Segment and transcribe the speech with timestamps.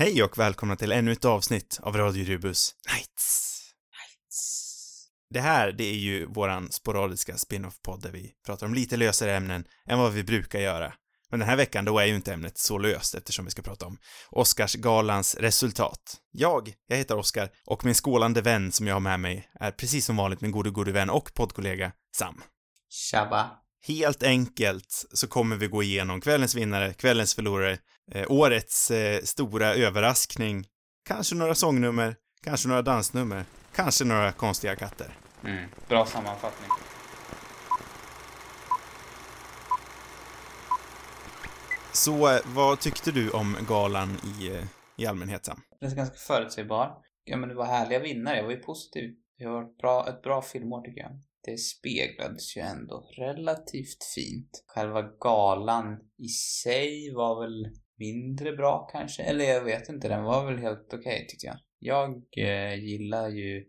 [0.00, 3.60] Hej och välkomna till ännu ett avsnitt av Radio Rubus Nights.
[5.30, 9.64] Det här, det är ju våran sporadiska spin-off-podd där vi pratar om lite lösare ämnen
[9.86, 10.94] än vad vi brukar göra.
[11.30, 13.86] Men den här veckan då är ju inte ämnet så löst eftersom vi ska prata
[13.86, 13.98] om
[14.30, 16.16] Oscarsgalans resultat.
[16.30, 20.06] Jag, jag heter Oskar och min skålande vän som jag har med mig är precis
[20.06, 22.42] som vanligt min gode, gode vän och poddkollega Sam.
[22.90, 23.50] Tjabba.
[23.86, 27.78] Helt enkelt så kommer vi gå igenom kvällens vinnare, kvällens förlorare,
[28.28, 30.66] årets eh, stora överraskning,
[31.04, 33.44] kanske några sångnummer, kanske några dansnummer,
[33.74, 35.16] kanske några konstiga katter.
[35.44, 35.68] Mm.
[35.88, 36.70] Bra sammanfattning.
[41.92, 44.64] Så eh, vad tyckte du om galan i, eh,
[44.96, 45.60] i allmänhet, Sam?
[45.80, 46.92] Den är ganska förutsägbar.
[47.24, 48.36] Ja, men det var härliga vinnare.
[48.36, 49.14] Jag var ju positiv.
[49.38, 51.20] Det var ett bra, ett bra filmår tycker jag.
[51.44, 54.64] Det speglades ju ändå relativt fint.
[54.66, 59.22] Själva galan i sig var väl mindre bra kanske.
[59.22, 61.56] Eller jag vet inte, den var väl helt okej okay, tyckte jag.
[61.78, 63.64] Jag eh, gillar ju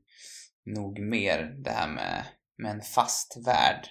[0.66, 2.25] nog mer det här med,
[2.58, 3.88] med en fast värld.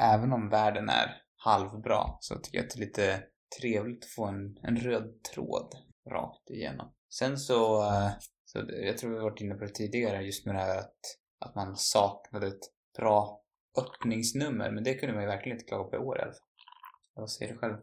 [0.00, 3.22] Även om världen är halvbra så tycker jag att det är lite
[3.60, 5.74] trevligt att få en, en röd tråd
[6.10, 6.92] rakt igenom.
[7.18, 8.10] Sen så, eh,
[8.44, 11.00] så jag tror vi varit inne på det tidigare just med det här att,
[11.38, 13.42] att man saknade ett bra
[13.78, 16.48] öppningsnummer, men det kunde man ju verkligen inte klaga på i år i alla fall.
[17.14, 17.74] Vad säger du själv?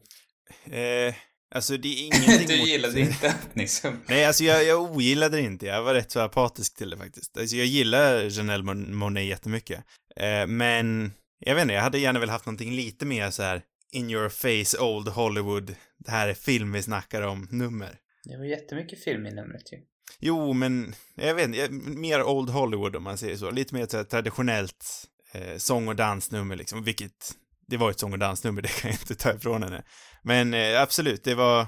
[0.66, 1.16] Eh,
[1.52, 4.00] alltså det är ingenting Du mot- gillade inte öppningsnummer?
[4.08, 5.66] Nej, alltså jag, jag ogillade det inte.
[5.66, 7.38] Jag var rätt så apatisk till det faktiskt.
[7.38, 9.84] Alltså jag gillar Janelle Mon- Monáe jättemycket.
[10.16, 13.62] Eh, men, jag vet inte, jag hade gärna velat haft någonting lite mer så här
[13.92, 17.96] in your face old Hollywood, det här är film vi snackar om, nummer.
[18.24, 19.78] Det var jättemycket film i numret ju.
[20.20, 23.52] Jo, men jag vet inte, mer old Hollywood om man säger så.
[23.52, 24.86] Lite mer så här traditionellt
[25.32, 27.32] eh, sång och dansnummer liksom, vilket
[27.70, 29.84] det var ett sång och dansnummer, det kan jag inte ta ifrån henne.
[30.24, 31.68] Men eh, absolut, det var,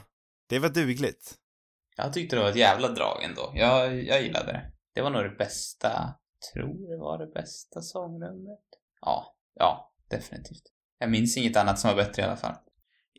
[0.50, 1.36] det var dugligt.
[1.98, 3.54] Jag tyckte det var ett jävla drag ändå.
[3.56, 4.72] Jag, jag gillade det.
[4.96, 6.14] Det var nog det bästa,
[6.54, 8.60] tror det var det bästa sångnumret.
[9.02, 10.64] Ja, ja, definitivt.
[11.00, 12.56] Jag minns inget annat som var bättre i alla fall.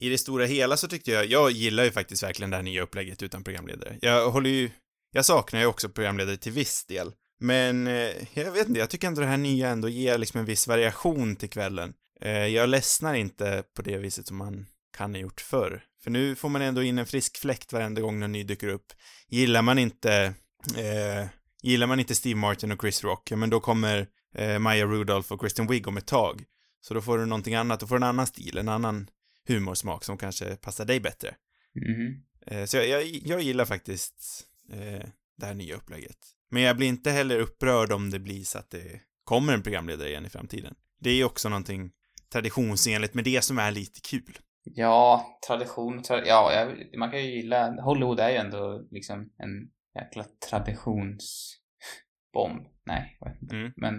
[0.01, 2.83] I det stora hela så tyckte jag, jag gillar ju faktiskt verkligen det här nya
[2.83, 3.99] upplägget utan programledare.
[4.01, 4.71] Jag håller ju,
[5.13, 7.13] jag saknar ju också programledare till viss del.
[7.41, 10.47] Men eh, jag vet inte, jag tycker ändå det här nya ändå ger liksom en
[10.47, 11.95] viss variation till kvällen.
[12.25, 14.67] Eh, jag ledsnar inte på det viset som man
[14.97, 15.85] kan ha gjort förr.
[16.03, 18.93] För nu får man ändå in en frisk fläkt varenda gång någon ny dyker upp.
[19.29, 20.35] Gillar man inte,
[20.77, 21.27] eh,
[21.63, 25.33] gillar man inte Steve Martin och Chris Rock, ja men då kommer eh, Maya Rudolph
[25.33, 26.45] och Kristen Wiig om ett tag.
[26.81, 29.11] Så då får du någonting annat, då får du en annan stil, en annan
[29.49, 31.35] humorsmak som kanske passar dig bättre.
[31.75, 32.23] Mhm.
[32.47, 36.19] Eh, så jag, jag, jag gillar faktiskt eh, det här nya upplägget.
[36.51, 40.09] Men jag blir inte heller upprörd om det blir så att det kommer en programledare
[40.09, 40.75] igen i framtiden.
[41.01, 41.93] Det är ju också någonting
[42.33, 44.39] traditionsenligt med det som är lite kul.
[44.65, 49.71] Ja, tradition, tra ja, jag, man kan ju gilla, Hollywood är ju ändå liksom en
[49.95, 52.67] jäkla traditionsbomb.
[52.85, 53.57] Nej, jag vet inte.
[53.57, 53.73] Mm.
[53.77, 53.95] Men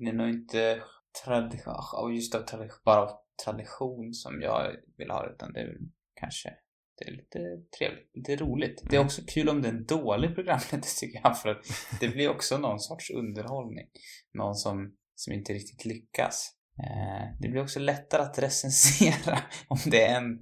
[0.00, 0.82] det är nog inte
[1.24, 3.10] tradition, just av tradition, bara av
[3.44, 5.76] tradition som jag vill ha utan det är
[6.14, 6.54] kanske
[6.96, 7.38] det är lite
[7.78, 8.82] trevligt, lite roligt.
[8.90, 11.66] Det är också kul om det är en dålig programledare tycker jag, för att
[12.00, 13.86] det blir också någon sorts underhållning.
[14.34, 16.52] Någon som, som inte riktigt lyckas.
[16.78, 20.38] Eh, det blir också lättare att recensera om det är en,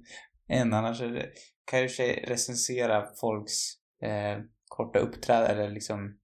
[0.47, 1.29] en annars det,
[1.65, 3.53] kan jag i sig recensera folks
[4.03, 6.17] eh, korta uppträdanden eller liksom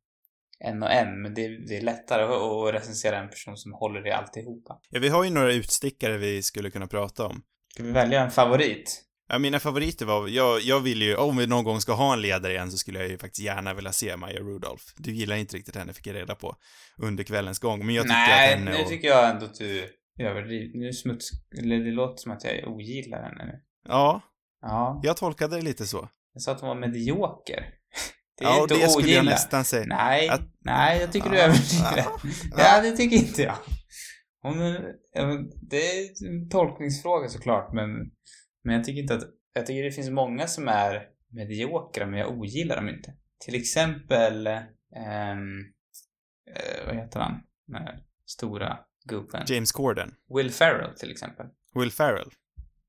[0.60, 4.12] en och en, men det, det är lättare att, recensera en person som håller i
[4.12, 4.80] alltihopa.
[4.90, 7.42] Ja, vi har ju några utstickare vi skulle kunna prata om.
[7.74, 9.06] Ska vi välja en favorit?
[9.32, 12.22] Ja, mina favoriter var, jag, jag vill ju, om vi någon gång ska ha en
[12.22, 14.84] ledare igen så skulle jag ju faktiskt gärna vilja se Maya Rudolph.
[14.98, 16.56] Du gillar inte riktigt henne, fick jag reda på
[16.98, 18.90] under kvällens gång, men jag tycker Nej, att henne nu och...
[18.90, 20.80] tycker jag ändå att du överdriver.
[20.80, 21.30] Nu smuts...
[21.60, 23.62] Eller det låter som att jag ogillar henne nu.
[23.88, 24.22] Ja,
[24.62, 26.10] Ja, jag tolkade det lite så.
[26.34, 27.74] jag sa att hon var medioker.
[28.38, 29.32] Det är ja, inte det att skulle jag ogilla.
[29.32, 29.86] nästan säga.
[29.88, 31.44] Nej, Att- nej, jag tycker du Ja.
[31.44, 32.06] överdriver.
[32.58, 33.56] Ja, det tycker inte jag.
[34.42, 37.90] Hon, är- ja, det är en tolkningsfråga såklart, men,
[38.64, 39.24] men jag tycker inte att...
[39.54, 43.14] Jag tycker det finns många som är mediokra, men jag ogillar dem inte.
[43.46, 44.48] Till exempel...
[44.48, 45.60] ehm,
[46.56, 47.42] eh, vad heter han?
[47.68, 48.80] Den här stora
[49.10, 49.44] gubben.
[49.48, 50.16] James Corden.
[50.36, 51.46] Will Ferrell till exempel.
[51.76, 52.30] Will Ferrell.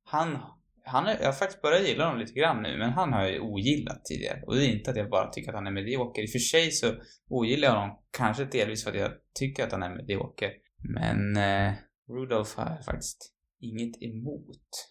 [0.05, 0.39] Han,
[0.85, 3.33] han är, jag har faktiskt börjat gilla honom lite grann nu, men han har jag
[3.33, 4.43] ju ogillat tidigare.
[4.47, 6.23] Och det är inte att jag bara tycker att han är medioker.
[6.23, 6.95] I och för sig så
[7.29, 10.51] ogillar jag honom kanske delvis för att jag tycker att han är medioker.
[10.99, 11.73] Men eh,
[12.09, 14.89] Rudolph har jag faktiskt inget emot.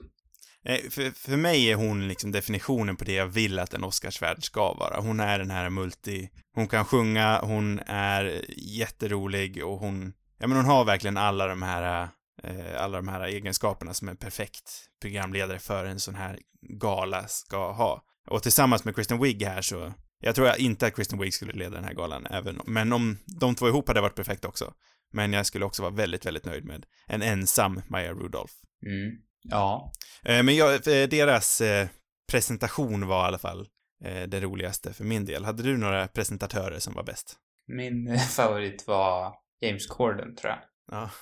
[0.63, 4.43] Nej, för, för mig är hon liksom definitionen på det jag vill att en Oscarsvärd
[4.43, 5.01] ska vara.
[5.01, 6.29] Hon är den här multi...
[6.53, 8.45] Hon kan sjunga, hon är
[8.77, 10.13] jätterolig och hon...
[10.39, 12.09] Ja, men hon har verkligen alla de här,
[12.43, 16.39] eh, alla de här egenskaperna som en perfekt programledare för en sån här
[16.79, 18.03] gala ska ha.
[18.27, 21.75] Och tillsammans med Kristen Wiig här så, jag tror inte att Kristen Wiig skulle leda
[21.75, 24.73] den här galan, även men om de två ihop hade varit perfekt också.
[25.11, 28.53] Men jag skulle också vara väldigt, väldigt nöjd med en ensam Maya Rudolph.
[28.85, 29.11] Mm.
[29.43, 29.91] Ja.
[30.25, 31.87] Eh, men jag, eh, deras eh,
[32.31, 33.67] presentation var i alla fall
[34.05, 35.45] eh, det roligaste för min del.
[35.45, 37.37] Hade du några presentatörer som var bäst?
[37.67, 40.59] Min favorit var James Corden, tror jag.
[40.91, 41.09] Ja.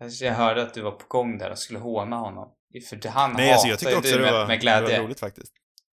[0.00, 2.54] Alltså, jag hörde att du var på gång där och skulle håna honom.
[2.88, 4.98] För han Nej, alltså jag tyckte också du det med, var, med det glädje.
[4.98, 5.52] var roligt faktiskt.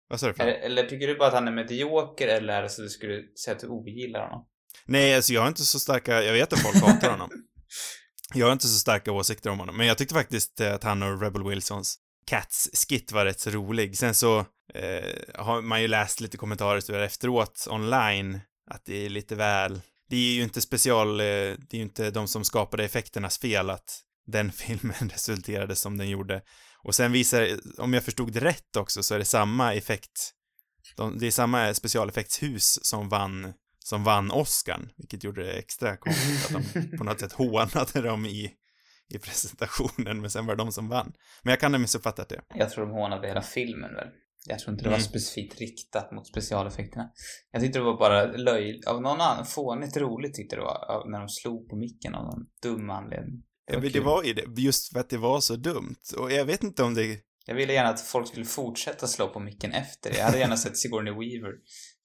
[0.07, 2.69] Vad sa du för Eller, tycker du bara att han är medioker eller är det
[2.69, 4.45] så att du skulle säga att du ogillar honom?
[4.85, 7.29] Nej, alltså jag har inte så starka, jag vet att folk hatar honom.
[8.33, 11.03] Jag har inte så starka åsikter om honom, men jag tyckte faktiskt eh, att han
[11.03, 13.97] och Rebel Wilsons Cats-skit var rätt så rolig.
[13.97, 14.39] Sen så
[14.73, 18.39] eh, har man ju läst lite kommentarer efteråt online
[18.71, 19.81] att det är lite väl,
[20.11, 23.69] det är ju inte special, eh, det är ju inte de som skapade effekternas fel
[23.69, 26.41] att den filmen resulterade som den gjorde.
[26.83, 27.47] Och sen visar,
[27.77, 30.31] om jag förstod det rätt också, så är det samma effekt,
[30.97, 36.55] de, det är samma specialeffektshus som vann som vann Oscarn, vilket gjorde det extra konstigt
[36.55, 38.51] att de på något sätt hånade dem i,
[39.09, 41.13] i presentationen, men sen var det de som vann.
[41.43, 42.41] Men jag kan ha missuppfattat det.
[42.55, 44.07] Jag tror de hånade hela filmen väl.
[44.47, 45.07] Jag tror inte det var Mm.
[45.09, 47.09] specifikt riktat mot specialeffekterna.
[47.51, 48.87] Jag tyckte det var bara löjligt.
[48.87, 51.09] Av någon annan, fånigt roligt tyckte det var.
[51.11, 53.43] När de slog på micken av någon dum anledning.
[53.67, 55.95] Det var, det var ju det, just för att det var så dumt.
[56.17, 59.39] Och jag vet inte om det, Jag ville gärna att folk skulle fortsätta slå på
[59.39, 60.17] micken efter.
[60.17, 61.53] Jag hade gärna sett Sigourney Weaver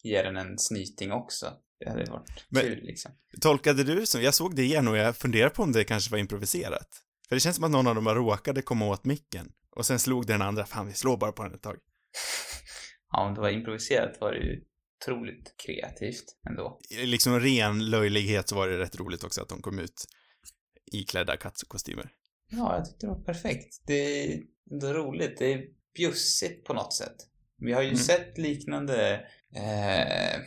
[0.03, 1.47] ge den en snyting också.
[1.81, 3.13] Det hade varit Men- kul liksom.
[3.41, 6.11] tolkade du det som, jag såg det igen och jag funderar på om det kanske
[6.11, 6.89] var improviserat.
[7.29, 9.49] För det känns som att någon av dem bara råkade komma åt micken.
[9.77, 11.77] Och sen slog den andra, fan vi slår bara på den ett tag.
[13.13, 14.61] Ja, om det var improviserat var det ju
[15.03, 16.79] otroligt kreativt ändå.
[17.05, 20.05] Liksom ren löjlighet så var det rätt roligt också att de kom ut
[20.93, 22.09] iklädda kattkostymer.
[22.51, 23.83] Ja, jag tyckte det var perfekt.
[23.87, 24.41] Det är
[24.71, 25.39] ändå roligt.
[25.39, 25.63] Det är
[25.97, 27.17] bjussigt på något sätt.
[27.59, 27.99] Vi har ju Mm.
[27.99, 29.15] sett liknande
[29.57, 30.41] eh,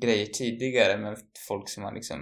[0.00, 1.18] grejer tidigare med
[1.48, 2.20] folk som har liksom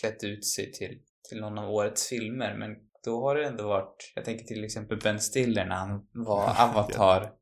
[0.00, 0.98] klätt ut sig till,
[1.28, 2.56] till någon av årets filmer.
[2.58, 2.70] Men
[3.04, 7.32] då har det ändå varit, jag tänker till exempel Ben Stiller när han var Avatar.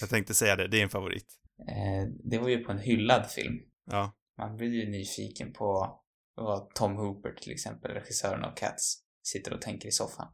[0.00, 1.26] Jag tänkte säga det, det är en favorit.
[1.68, 3.54] Eh, det var ju på en hyllad film.
[3.90, 4.12] Ja.
[4.38, 6.00] Man blir ju nyfiken på
[6.34, 10.26] vad Tom Hooper till exempel, regissören av Cats, sitter och tänker i soffan.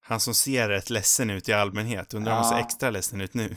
[0.00, 2.64] Han som ser rätt ledsen ut i allmänhet, undrar om han ser Ja.
[2.64, 3.56] extra ledsen ut nu.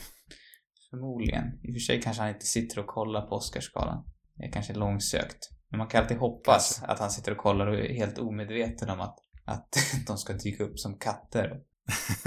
[0.89, 1.43] Förmodligen.
[1.63, 4.05] I och för sig kanske han inte sitter och kollar på Oscarsgalan.
[4.35, 5.49] Det är kanske långsökt.
[5.69, 6.91] Men man kan alltid hoppas Kanske.
[6.93, 9.67] att han sitter och kollar och är helt omedveten om att, att
[10.07, 11.61] de ska dyka upp som katter.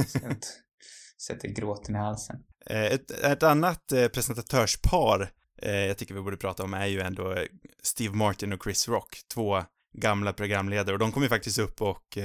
[1.20, 2.44] Sätter gråten i halsen.
[2.66, 5.30] Eh, Ett, ett annat eh, presentatörspar
[5.62, 7.36] eh, jag tycker vi borde prata om är ju ändå
[7.82, 9.62] Steve Martin och Chris Rock, två
[9.92, 12.18] gamla programledare och de kom ju faktiskt upp och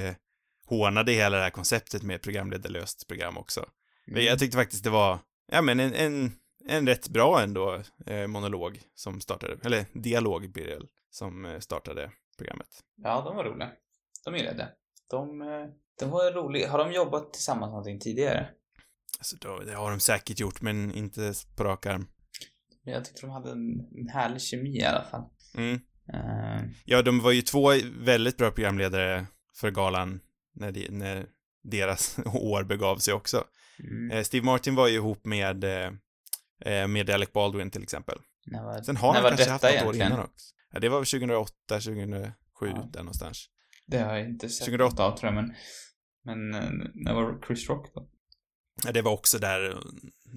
[0.66, 3.66] hånade hela det här konceptet med programledarlöst program också.
[4.08, 5.20] Men Jag tyckte faktiskt det var,
[5.52, 6.32] ja men en, en,
[6.68, 12.68] en rätt bra ändå eh, monolog som startade, eller dialog blir det som startade programmet.
[12.96, 13.70] Ja, de var roliga.
[14.26, 14.70] De gillade det.
[15.10, 15.40] De,
[16.00, 16.72] de var roliga.
[16.72, 18.50] Har de jobbat tillsammans någonting tidigare?
[19.20, 22.08] Alltså då, det har de säkert gjort, men inte på rak arm.
[22.86, 25.24] Men Jag tyckte de hade en, en härlig kemi i alla fall.
[25.58, 25.80] Mm.
[26.14, 29.26] Eh, Ja, de var ju två väldigt bra programledare
[29.56, 30.20] för galan
[30.56, 31.26] när, de, när
[31.64, 33.44] deras år begav sig också.
[33.80, 34.12] mm.
[34.12, 38.18] Eh, Steve Martin var ju ihop med, eh, med Alec Baldwin till exempel.
[38.46, 40.56] När var, Sen har han kanske haft något år innan också.
[40.72, 42.90] Ja, det var väl 2008, 2007, Ja.
[42.94, 43.46] där någonstans.
[43.88, 44.94] Det har jag inte sett 2008.
[44.94, 45.56] något av tror jag, men...
[46.28, 46.50] Men
[46.94, 48.10] när var Chris Rock då?
[48.94, 49.78] Det var också där,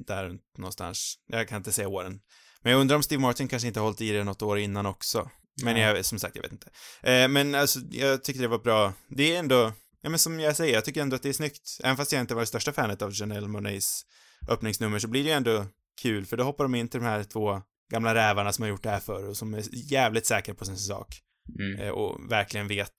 [0.06, 1.14] där någonstans.
[1.26, 2.20] Jag kan inte säga åren.
[2.62, 4.86] Men jag undrar om Steve Martin kanske inte har hållit i det något år innan
[4.86, 5.30] också.
[5.62, 6.70] Men jag, som sagt, jag vet inte.
[7.02, 8.92] Eh, men alltså, jag tycker det var bra.
[9.08, 11.78] Det är ändå, ja men som jag säger, jag tycker ändå att det är snyggt.
[11.84, 14.02] Även fast jag inte var det största fanet av Janelle Monets
[14.48, 15.66] öppningsnummer så blir det ju ändå
[16.02, 18.82] kul, för då hoppar de in till de här två gamla rävarna som har gjort
[18.82, 21.20] det här förr och som är jävligt säkra på sin sak.
[21.58, 21.80] Mm.
[21.80, 22.94] Eh, och verkligen vet,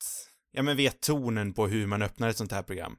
[0.51, 2.95] ja men vet tonen på hur man öppnar ett sånt här program.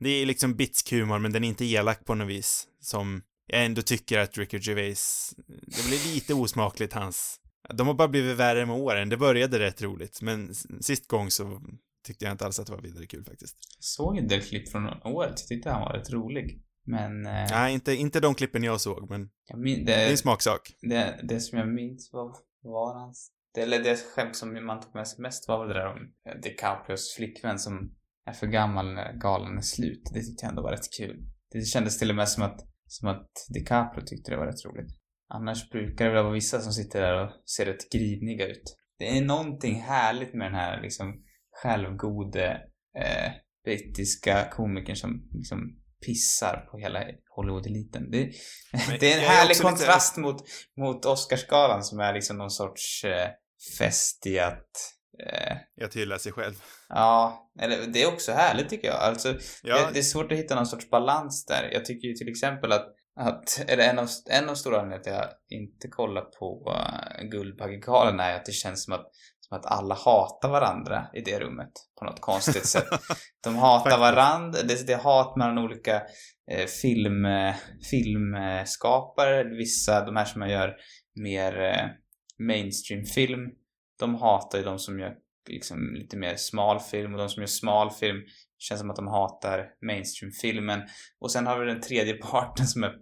[0.00, 2.68] Det är liksom bitsk humor, men den är inte elak på något vis.
[2.80, 7.40] Som jag ändå tycker att Ricky Gervais, det blir lite osmakligt hans,
[7.74, 9.08] de har bara blivit värre med åren.
[9.08, 11.60] Det började rätt roligt, men sist gång så
[12.06, 13.56] tyckte jag inte alls att det var vidare kul faktiskt.
[13.76, 16.60] Jag såg en del klipp från året, jag tyckte han var rätt rolig.
[16.86, 17.26] Men...
[17.26, 20.16] Eh, Nej, inte, inte de klippen jag såg, men jag min, det är en det,
[20.16, 20.76] smaksak.
[20.82, 23.30] det, det som jag minns var, var hans...
[23.54, 26.12] Det, eller det skämt som man tog med sig mest var väl det där om
[26.42, 27.94] DiCaprios flickvän som
[28.26, 30.02] är för gammal när galan är slut.
[30.14, 31.16] Det tyckte jag ändå var rätt kul.
[31.50, 34.96] Det kändes till och med som att, som att DiCaprio tyckte det var rätt roligt.
[35.28, 38.76] Annars brukar det väl vara vissa som sitter där och ser rätt griniga ut.
[38.98, 41.22] Det är någonting härligt med den här liksom
[41.62, 42.46] självgode
[42.98, 43.32] eh,
[43.64, 45.58] brittiska komikern som liksom
[46.06, 47.04] pissar på hela
[47.36, 48.10] Hollywood-eliten.
[48.10, 48.18] Det,
[49.00, 50.36] det är en jag är härlig också lite- kontrast mot,
[50.76, 53.28] mot Oscarsgalan som är liksom någon sorts eh,
[53.78, 56.54] fest i att eh, Att hylla sig själv.
[56.88, 58.96] Ja, eller det är också härligt tycker jag.
[58.96, 61.70] Alltså, Ja, det, det är svårt att hitta någon sorts balans där.
[61.72, 62.86] Jag tycker ju till exempel att,
[63.20, 67.28] att eller en av, en av stora anledningarna till att jag inte kollar på uh,
[67.28, 69.06] Guldbaggegalan är att det känns som att,
[69.40, 72.88] som att alla hatar varandra i det rummet på något konstigt sätt.
[73.44, 76.02] De hatar varandra, det, det är hat mellan olika
[76.50, 77.54] eh, film, eh,
[77.90, 80.76] filmskapare, vissa, de här som gör
[81.14, 81.86] mer eh,
[82.38, 83.50] mainstream-film,
[83.98, 85.14] de hatar ju de som gör
[85.48, 88.22] liksom lite mer smal film och de som gör smal film
[88.58, 90.80] känns som att de hatar mainstream-filmen.
[91.20, 92.92] Och sen har vi den tredje parten som är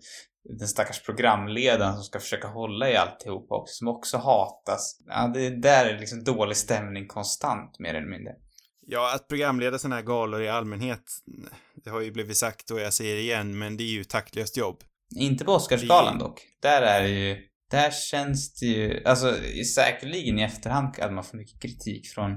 [0.58, 4.98] den stackars programledaren som ska försöka hålla i alltihopa också, som också hatas.
[5.06, 8.32] Ja, det där är liksom dålig stämning konstant, mer eller mindre.
[8.86, 11.02] ja, att programleda sådana här galor i allmänhet,
[11.84, 14.56] det har ju blivit sagt och jag säger det igen, men det är ju taktlöst
[14.56, 14.82] jobb.
[15.16, 16.40] Inte på Oscarsgalan dock.
[16.62, 19.38] Där är det ju, där känns det ju, alltså
[19.74, 22.30] säkerligen i efterhand att man får mycket kritik från,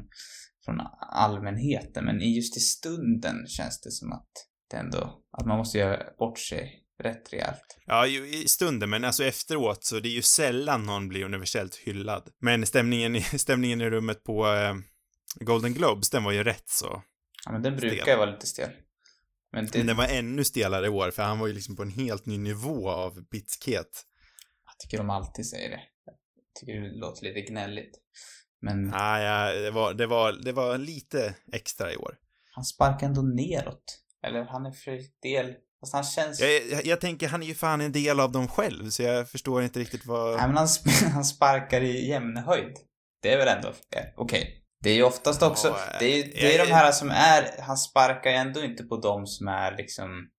[0.65, 4.31] från allmänheten, men i just i stunden känns det som att
[4.71, 7.77] det ändå, att man måste göra bort sig rätt rejält.
[7.85, 11.75] Ja, ju i stunden, men alltså efteråt så det är ju sällan någon blir universellt
[11.75, 12.29] hyllad.
[12.41, 14.75] Men stämningen i, stämningen i rummet på eh,
[15.39, 17.03] Golden Globes, den var ju rätt så.
[17.45, 18.69] Ja, men den brukar ju vara lite stel.
[19.51, 21.81] Men det, Men den var ännu stelare i år, för han var ju liksom på
[21.81, 24.05] en helt ny nivå av bitskhet.
[24.77, 25.82] Jag tycker de alltid säger det.
[26.05, 26.15] Jag
[26.60, 27.91] tycker det låter lite gnälligt.
[28.62, 32.15] Men Ah, ja, det var, det var, det var lite extra i år.
[32.55, 34.01] han sparkar ändå neråt.
[34.27, 36.39] Eller han är för del, fast han känns...
[36.39, 39.29] Jag, jag, jag tänker, han är ju fan en del av dem själv, så jag
[39.29, 40.38] förstår inte riktigt vad...
[40.38, 40.67] Nej, men han,
[41.13, 42.74] han sparkar i jämn höjd.
[43.22, 43.74] Det är väl ändå
[44.15, 44.62] okej.
[44.84, 47.62] Det är ju oftast också, Ja, det är, det är jag- de här som är,
[47.62, 50.29] han sparkar ju ändå inte på de som är liksom,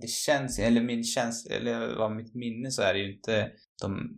[0.00, 3.50] det känns, eller min käns eller vad mitt minne så är det ju inte
[3.82, 4.10] de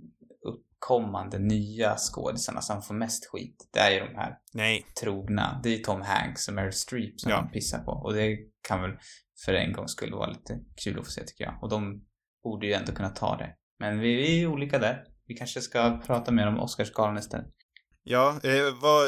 [0.49, 3.69] uppkommande nya skådisarna som får mest skit.
[3.73, 5.61] Det är ju de här Nej, trogna.
[5.63, 7.37] Det är Tom Hanks och Meryl Streep som Ja.
[7.41, 7.91] de pissar på.
[7.93, 8.91] Och det kan väl
[9.45, 11.63] för en gång skulle vara lite kul att få se tycker jag.
[11.63, 12.05] Och de
[12.45, 13.55] borde ju ändå kunna ta det.
[13.79, 15.05] Men vi, vi är olika där.
[15.27, 17.47] Vi kanske ska prata mer om Oscarsgalan istället.
[18.03, 19.07] ja, eh, vad,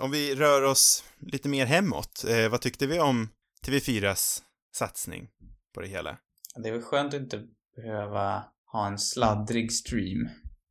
[0.00, 3.28] om vi rör oss lite mer hemåt, eh, vad tyckte vi om
[3.66, 4.38] TV4s
[4.76, 5.28] satsning
[5.74, 6.18] på det hela?
[6.62, 7.42] Det är väl skönt att inte
[7.76, 10.28] behöva ha en sladdrig stream,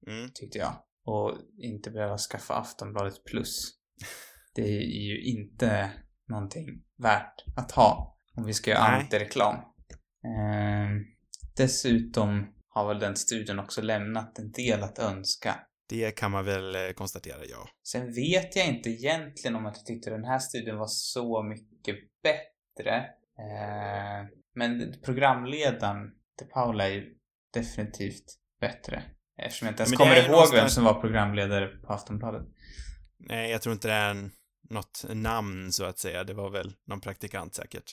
[0.08, 0.30] Mm.
[0.34, 0.74] tyckte jag.
[1.06, 3.72] Och inte behöva skaffa Aftonbladet plus.
[4.56, 5.92] Det är ju inte
[6.28, 6.66] någonting
[6.98, 9.56] värt att ha om vi ska göra antireklam.
[10.26, 11.06] Ehm,
[11.58, 15.56] dessutom har väl den studien också lämnat en del att önska.
[15.90, 17.70] Det kan man väl eh, konstatera, ja.
[17.84, 21.96] Sen vet jag inte egentligen om att jag tyckte den här studien var så mycket
[22.24, 22.96] bättre.
[23.40, 25.98] Eh, men programledaren,
[26.40, 27.04] De Paula, är ju
[27.54, 28.24] definitivt
[28.62, 29.04] bättre.
[29.38, 32.42] Eftersom jag inte ens Men kommer ihåg vem någonstans- som var programledare på Aftonbladet.
[33.20, 34.32] Nej, jag tror inte det är en,
[34.70, 36.24] något namn så att säga.
[36.24, 37.92] Det var väl någon praktikant säkert.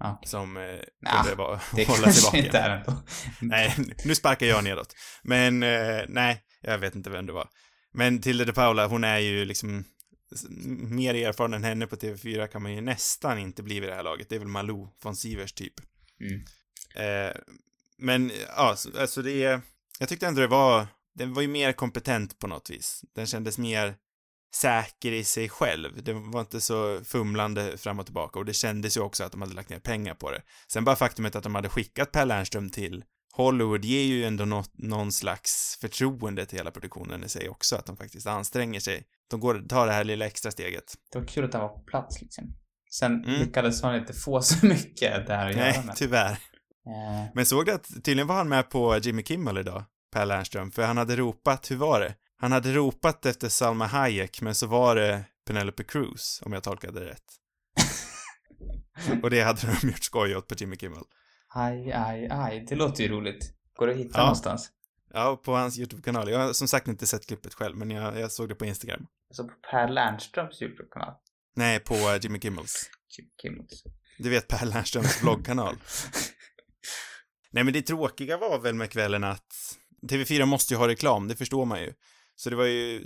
[0.00, 0.28] Okej.
[0.28, 2.92] Som eh, Nja, kunde vara, Det hålla sig inte är ändå.
[3.40, 3.74] Nej,
[4.04, 4.94] nu sparkar jag nedåt.
[5.22, 7.48] Men eh, nej, jag vet inte vem det var.
[7.92, 9.84] Men Tilde de Paula, hon är ju liksom
[10.90, 14.02] mer erfaren än henne på TV4 kan man ju nästan inte bli vid det här
[14.02, 14.28] laget.
[14.28, 15.74] Det är väl Malou von Sivers typ.
[16.20, 16.44] Mm.
[16.94, 17.36] Eh,
[17.98, 19.60] men ja, så- alltså det är,
[19.98, 23.04] jag tyckte ändå det var, den var ju mer kompetent på något vis.
[23.14, 23.94] Den kändes mer
[24.54, 26.02] säker i sig själv.
[26.02, 29.40] Det var inte så fumlande fram och tillbaka och det kändes ju också att de
[29.42, 30.42] hade lagt ner pengar på det.
[30.68, 34.70] Sen bara faktumet att de hade skickat Per Lernström till Hollywood ger ju ändå något,
[34.74, 39.04] någon slags förtroende till hela produktionen i sig också, att de faktiskt anstränger sig.
[39.30, 40.94] De går, tar det här lilla extra steget.
[41.12, 42.54] Det var kul att han var på plats liksom.
[42.90, 43.40] Sen Mm.
[43.40, 45.96] lyckades han inte få så mycket där att göra Nej, med.
[45.96, 46.30] tyvärr.
[46.30, 50.70] Eh, Men såg du att tydligen var han med på Jimmy Kimmel idag, Per Lernström,
[50.70, 52.14] för han hade ropat, hur var det?
[52.40, 57.00] Han hade ropat efter Salma Hayek, men så var det Penelope Cruz, om jag tolkade
[57.00, 57.24] det rätt.
[59.22, 61.02] Och det hade de gjort skoj åt på Jimmy Kimmel.
[61.54, 62.64] aj, aj, aj.
[62.68, 63.52] Det låter ju roligt.
[63.76, 64.22] Går det att hitta Ja.
[64.22, 64.70] någonstans?
[65.14, 66.30] Ja, på hans YouTube-kanal.
[66.30, 69.06] Jag har som sagt inte sett klippet själv, men jag, jag såg det på Instagram.
[69.30, 71.14] Alltså på Per Lernströms YouTube-kanal.
[71.58, 72.90] Nej, på Jimmy Kimmels.
[73.18, 73.82] Jim Kimmels.
[74.18, 75.76] Du vet Per Lernströms vloggkanal.
[77.50, 81.36] Nej, men det tråkiga var väl med kvällen att TV4 måste ju ha reklam, det
[81.36, 81.92] förstår man ju.
[82.34, 83.04] Så det var ju,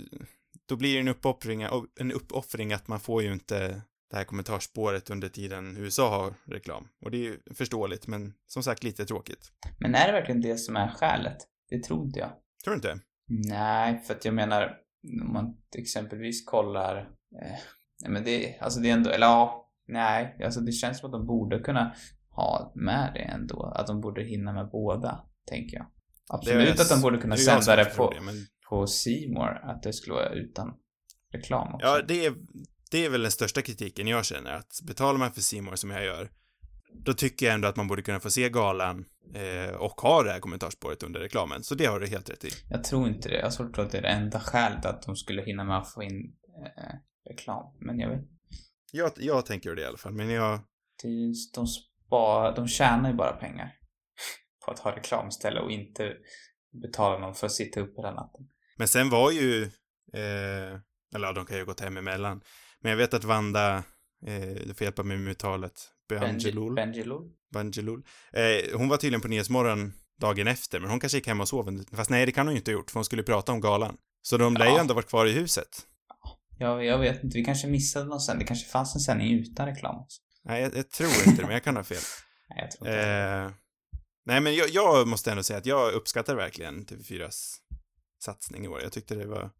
[0.65, 1.61] då blir det en uppoffring,
[1.99, 6.87] en uppoffring att man får ju inte det här kommentarspåret under tiden USA har reklam.
[7.01, 9.51] Och det är ju förståeligt, men som sagt lite tråkigt.
[9.79, 11.37] Men är det verkligen det som är skälet?
[11.69, 12.31] Det tror inte jag.
[12.63, 12.99] Tror du inte?
[13.27, 14.77] Nej, för att jag menar,
[15.21, 16.97] om man exempelvis kollar...
[17.41, 17.59] Eh,
[18.03, 21.11] nej men det, alltså det är ändå, eller ja, nej, alltså det känns som att
[21.11, 21.95] de borde kunna
[22.29, 23.73] ha med det ändå.
[23.75, 25.85] Att de borde hinna med båda, tänker jag.
[26.29, 28.85] Absolut att de borde kunna det sända det tror på, det, men- på
[29.39, 30.73] More, att det skulle vara utan
[31.33, 31.87] reklam också.
[31.87, 32.33] Ja, det är,
[32.91, 35.89] det är väl den största kritiken jag känner, att betalar man för C More som
[35.91, 36.29] jag gör,
[37.05, 39.05] då tycker jag ändå att man borde kunna få se galan
[39.35, 41.63] eh, och ha det här kommentarspåret under reklamen.
[41.63, 42.49] Så det har du helt rätt i.
[42.69, 43.35] Jag tror inte det.
[43.35, 45.63] Jag har svårt att tro att det är det enda skälet att de skulle hinna
[45.63, 46.35] med att få in
[46.77, 46.93] eh,
[47.29, 47.65] reklam.
[47.79, 48.21] Men jag vet
[48.91, 50.59] Jag, jag tänker det i alla fall, men jag...
[51.03, 53.75] ju, de, spar, de tjänar ju bara pengar
[54.65, 56.13] på att ha reklamställe och inte
[56.81, 58.49] betala någon för att sitta uppe hela natten.
[58.77, 59.63] Men sen var ju,
[60.13, 60.79] eh,
[61.15, 62.41] eller ja, de kan ju ha gått hem emellan.
[62.81, 63.77] Men jag vet att Vanda,
[64.27, 67.31] eh, du får hjälpa mig med uttalet, Bangelul, Benjilul?
[67.53, 68.03] Bangelul.
[68.33, 71.83] Eh, hon var tydligen på Nyhetsmorgon dagen efter, men hon kanske gick hem och sov.
[71.95, 73.97] Fast nej, det kan hon ju inte ha gjort, för hon skulle prata om galan.
[74.21, 74.79] Så de lär ju Ja.
[74.79, 75.67] ändå varit kvar i huset.
[76.63, 78.45] Jag, jag vet inte, vi kanske missade någon sändning.
[78.45, 80.21] Det kanske fanns en sändning utan reklam också.
[80.45, 81.97] Nej, jag, jag tror inte det, men jag kan ha fel.
[82.49, 83.01] Nej, jag tror inte.
[83.01, 83.51] Eh,
[84.25, 87.53] nej, men jag, jag måste ändå säga att jag uppskattar verkligen TV4s
[88.23, 88.81] satsning i år.
[88.81, 89.51] Jag tyckte det var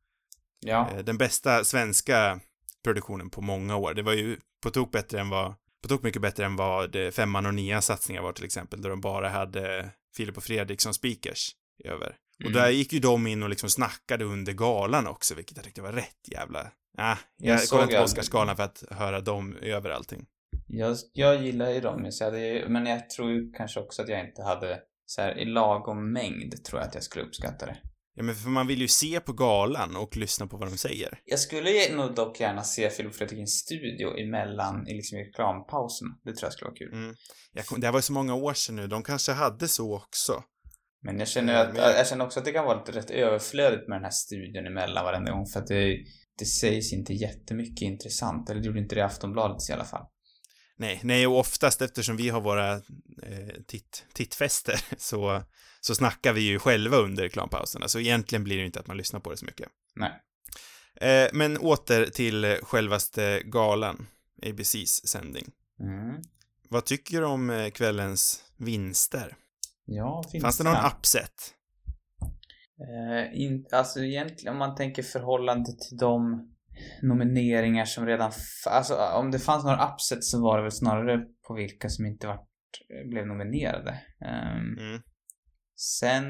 [0.59, 2.39] Ja, eh, den bästa svenska
[2.83, 3.93] produktionen på många år.
[3.93, 7.45] Det var ju på tok bättre än vad, på tok mycket bättre än vad Femman
[7.45, 11.49] och Nia satsningar var till exempel, där de bara hade Filip och Fredrik som speakers
[11.85, 12.15] över.
[12.39, 12.53] Och Mm.
[12.53, 15.91] där gick ju de in och liksom snackade under galan också, vilket jag tyckte var
[15.91, 16.71] rätt jävla...
[16.97, 20.25] Ah, jag, Jag kollade inte på Oscarsgalan för att höra dem över allting.
[20.67, 24.27] jag, jag gillar ju dem, jag hade, men jag tror ju kanske också att jag
[24.27, 27.77] inte hade så här, i lagom mängd tror jag att jag skulle uppskatta det.
[28.15, 31.19] Ja, men för man vill ju se på galan och lyssna på vad de säger.
[31.25, 35.23] Jag skulle nog dock gärna se Filip Fredrik i en studio emellan, i liksom i
[35.23, 36.11] reklampauserna.
[36.23, 36.93] Det tror jag skulle vara kul.
[36.93, 37.15] Mm.
[37.65, 40.43] Kom- det här var ju så många år sedan nu, de kanske hade så också.
[41.05, 43.11] Men jag känner, att, men jag- jag känner också att det kan vara lite rätt
[43.11, 45.97] överflödigt med den här studion emellan varenda gång för att det,
[46.37, 48.49] det sägs inte jättemycket intressant.
[48.49, 50.05] Eller det gjorde inte det i Aftonbladet i alla fall.
[50.77, 52.73] Nej, nej, och oftast eftersom vi har våra
[53.23, 55.43] eh, titt, tittfester så,
[55.81, 59.19] så snackar vi ju själva under reklampauserna, så egentligen blir det inte att man lyssnar
[59.19, 59.69] på det så mycket.
[59.95, 60.11] Nej.
[61.01, 64.07] Eh, men åter till självaste galan,
[64.45, 65.51] ABCs sändning.
[65.79, 66.21] Mm.
[66.69, 69.35] Vad tycker du om eh, kvällens vinster?
[69.85, 71.53] Ja, finns Fanns det någon upset?
[72.79, 76.49] Eh, in, alltså egentligen om man tänker förhållande till de
[77.01, 78.31] nomineringar som redan...
[78.69, 82.27] Alltså om det fanns några upsets så var det väl snarare på vilka som inte
[82.27, 82.47] vart,
[83.09, 84.01] blev nominerade.
[84.25, 85.01] Ehm, Mm.
[85.75, 86.25] Sen...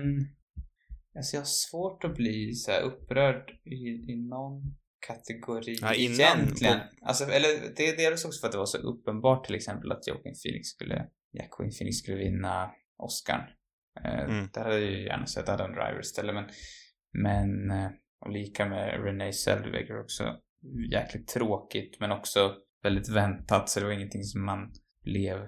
[1.16, 4.76] Alltså jag har svårt att bli så upprörd i, i någon
[5.08, 6.80] kategori Ja, innan- egentligen.
[7.02, 10.08] Alltså, eller det är delvis också för att det var så uppenbart till exempel att
[10.08, 13.50] Joaquin Phoenix skulle, Joaquin Phoenix skulle vinna Oscar.
[14.04, 14.50] Eh, Mm.
[14.54, 16.50] Det hade jag ju gärna sett Adam Driver istället men,
[17.12, 20.36] men eh, och lika med Renee Zellweger också.
[20.92, 24.72] Jäkligt tråkigt men också väldigt väntat så det var ingenting som man
[25.04, 25.48] blev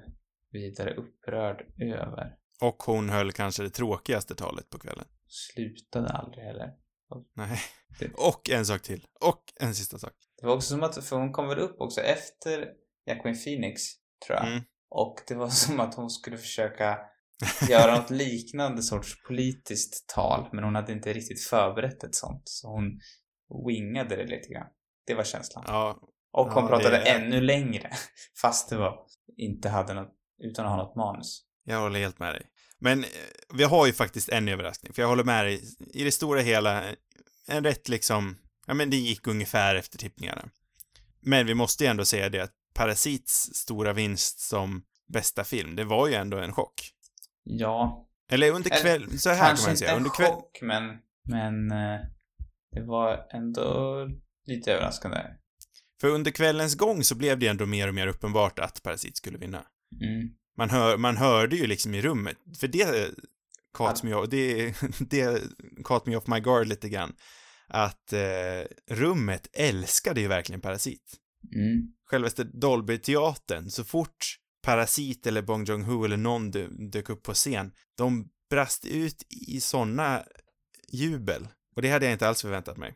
[0.52, 2.36] vidare upprörd över.
[2.62, 5.06] Och hon höll kanske det tråkigaste talet på kvällen.
[5.28, 6.74] Slutade aldrig heller.
[7.36, 7.60] Nej.
[8.00, 9.06] Det- Och en sak till.
[9.22, 10.14] Och en sista sak.
[10.42, 12.68] Det var också som att, för hon kom väl upp också efter
[13.06, 13.82] Jacqueline Phoenix,
[14.28, 14.48] tror jag.
[14.48, 14.64] Mm.
[14.90, 17.00] Och det var som att hon skulle försöka
[17.70, 22.42] göra något liknande sorts politiskt tal, men hon hade inte riktigt förberett ett sånt.
[22.46, 23.00] Så hon
[23.68, 24.68] wingade det lite grann.
[25.08, 25.64] Det var känslan.
[25.68, 26.00] Ja,
[26.34, 27.92] Och hon Ja, pratade det- ännu längre,
[28.42, 29.00] fast det var,
[29.38, 31.42] inte hade något, utan att ha något manus.
[31.66, 32.46] Jag håller helt med dig.
[32.80, 33.10] Men eh,
[33.54, 35.62] vi har ju faktiskt en överraskning, för jag håller med dig.
[35.94, 36.84] I det stora hela,
[37.48, 40.50] en rätt liksom, ja men det gick ungefär efter tippningarna.
[41.22, 45.84] Men vi måste ju ändå säga det att Parasits stora vinst som bästa film, det
[45.84, 46.92] var ju ändå en chock.
[47.46, 50.32] Ja, Eller under Eller, kväll, så här kan kanske man inte säga, en under kväll...
[50.32, 50.84] chock, men,
[51.30, 52.00] men eh,
[52.72, 54.10] det var ändå
[54.46, 55.18] lite överraskande.
[56.02, 59.38] För under kvällens gång så blev det ändå mer och mer uppenbart att Parasit skulle
[59.38, 59.66] vinna.
[60.02, 60.30] Mm.
[60.58, 63.12] Man, hör, man hörde ju liksom i rummet, för det
[63.74, 64.74] caught me off, det,
[65.10, 65.42] det
[65.84, 67.16] caught me off my guard lite grann.
[67.68, 71.14] Att eh, rummet älskade ju verkligen Parasit.
[71.56, 71.94] Mm.
[72.06, 76.52] Självaste Dolby-teatern, så fort Parasit eller Bong Joon-Ho eller någon
[76.92, 80.24] dök upp på scen, de brast ut i såna
[80.88, 81.48] jubel.
[81.76, 82.96] Och det hade jag inte alls förväntat mig.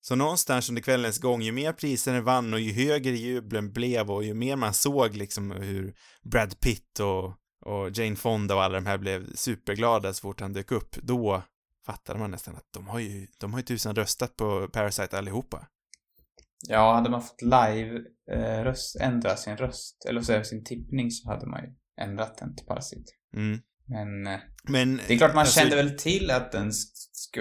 [0.00, 4.24] Så någonstans under kvällens gång, ju mer priserna vann och ju högre jublen blev och
[4.24, 7.24] ju mer man såg liksom hur Brad Pitt och,
[7.60, 11.42] och Jane Fonda och alla de här blev superglada så fort han dök upp, då
[11.86, 15.66] fattade man nästan att de har ju, de har ju tusan röstat på Parasite allihopa.
[16.68, 21.28] Ja, hade man fått live eh, röst, ändra sin röst, eller så sin tippning så
[21.28, 23.14] hade man ju ändrat den till Parasit.
[23.36, 23.60] Mm.
[23.86, 25.00] Men eh, Men...
[25.06, 26.72] det är klart man alltså, kände väl till att den,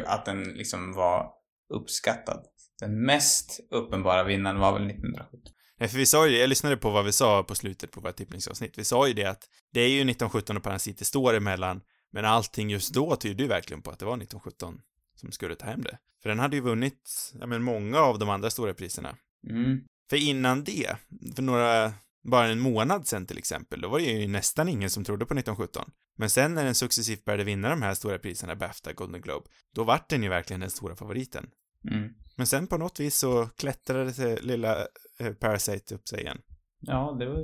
[0.06, 1.32] att den liksom var
[1.74, 2.46] uppskattad.
[2.80, 5.40] Den mest uppenbara vinnaren var väl 1970.
[5.80, 8.02] Nej, för vi sa ju det, jag lyssnade på vad vi sa på slutet på
[8.02, 8.78] vårt tippningsavsnitt.
[8.78, 12.70] Vi sa ju det att det är ju 1917 och Parasite står emellan, men allting
[12.70, 14.80] just då tyder ju verkligen på att det var 1917
[15.16, 15.98] som skulle ta hem det.
[16.22, 19.16] För den hade ju vunnit, ja men många av de andra stora priserna.
[19.50, 19.82] Mm.
[20.10, 20.96] För innan det,
[21.36, 25.04] för några, bara en månad sen till exempel, då var det ju nästan ingen som
[25.04, 25.92] trodde på 1917.
[26.18, 29.84] Men sen när den successivt började vinna de här stora priserna, Bafta, Golden Globe, då
[29.84, 31.50] vart den ju verkligen den stora favoriten.
[31.92, 32.10] Mm.
[32.36, 34.88] Men sen på något vis så klättrade det lilla
[35.20, 36.38] eh, Parasite upp sig igen.
[36.80, 37.38] Ja, det var,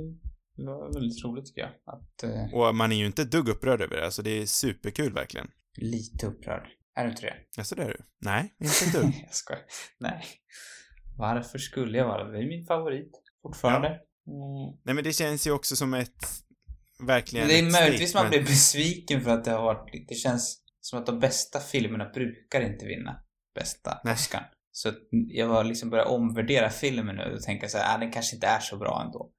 [0.56, 1.70] det var väldigt roligt tycker jag.
[1.94, 4.46] Att, eh, Och man är ju inte ett dugg upprörd över det, alltså det är
[4.46, 5.50] superkul verkligen.
[5.76, 6.68] lite upprörd.
[6.94, 7.36] Är du inte det?
[7.56, 8.04] Jaså, det är du?
[8.18, 9.14] Nej, inte dugg.
[9.26, 9.62] jag skojar.
[9.98, 10.24] Nej.
[11.18, 12.32] Varför skulle jag vara det?
[12.32, 13.12] Det är min favorit.
[13.42, 13.88] Fortfarande.
[13.88, 14.78] Mm.
[14.84, 16.26] Nej, men det känns ju också som ett,
[17.06, 18.46] verkligen Men det är ett möjligtvis man statement.
[18.46, 22.60] blir besviken för att det har varit, det känns som att de bästa filmerna brukar
[22.60, 23.22] inte vinna
[23.54, 24.14] bästa Nej.
[24.14, 24.50] Oscar.
[24.72, 28.36] Så jag var liksom börjat omvärdera filmen nu och tänka så här, ah, den kanske
[28.36, 29.30] inte är så bra ändå.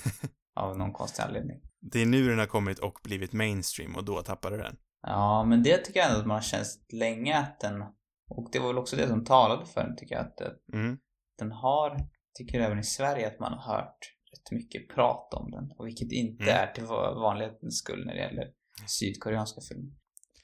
[0.56, 1.60] Av någon konstig anledning.
[1.80, 4.76] Det är nu den har kommit och blivit mainstream och då tappar du den.
[5.06, 7.82] Ja, men det tycker jag ändå att man har känt länge att den,
[8.30, 10.40] och det var väl också det som talade för den tycker jag, att
[10.72, 10.98] Mm.
[11.38, 11.98] den har,
[12.38, 13.98] tycker även i Sverige att man har hört
[14.32, 15.70] rätt mycket prat om den.
[15.78, 16.54] Och vilket inte Mm.
[16.56, 18.44] är till va- vanlighetens skull när det gäller
[18.86, 19.92] sydkoreanska filmer.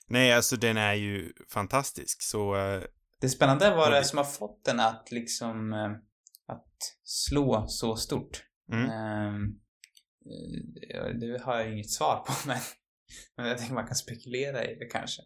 [0.08, 2.56] Nej, alltså den är ju fantastisk, så...
[2.56, 2.82] eh,
[3.20, 5.90] Det spännande är vad det är det- som har fått den att liksom eh,
[6.54, 8.44] att slå så stort.
[8.72, 8.84] Mm.
[8.84, 9.34] Eh,
[11.20, 12.58] det har jag inget svar på men,
[13.36, 15.22] men jag tänker man kan spekulera i det kanske.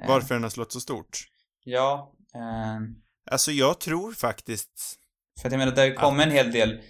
[0.00, 1.18] Eh, Varför den har slått så stort?
[1.64, 2.94] Ja, ehm,
[3.30, 4.98] Alltså, jag tror faktiskt...
[5.40, 6.80] för att jag menar det har ju kommit en hel del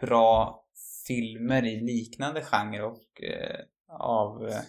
[0.00, 0.64] bra
[1.06, 3.60] filmer i liknande genre och eh,
[4.00, 4.60] av eh,